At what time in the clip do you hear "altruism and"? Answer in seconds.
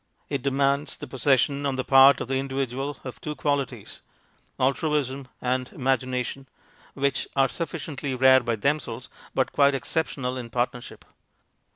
4.59-5.71